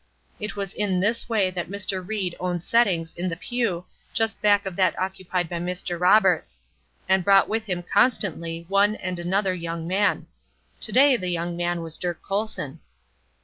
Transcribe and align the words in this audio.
It 0.39 0.55
was 0.55 0.73
in 0.73 0.99
this 0.99 1.29
way 1.29 1.51
that 1.51 1.69
Mr. 1.69 2.03
Ried 2.03 2.33
owned 2.39 2.63
sittings 2.63 3.13
in 3.13 3.29
the 3.29 3.37
pew 3.37 3.85
just 4.15 4.41
back 4.41 4.65
of 4.65 4.75
that 4.75 4.97
occupied 4.97 5.47
by 5.47 5.57
Mr. 5.59 5.99
Roberts; 5.99 6.63
and 7.07 7.23
brought 7.23 7.47
with 7.47 7.67
him 7.67 7.83
constantly 7.83 8.65
one 8.67 8.95
and 8.95 9.19
another 9.19 9.53
young 9.53 9.85
man. 9.85 10.25
Today 10.79 11.17
the 11.17 11.29
young 11.29 11.55
man 11.55 11.83
was 11.83 11.97
Dirk 11.97 12.19
Colson. 12.23 12.79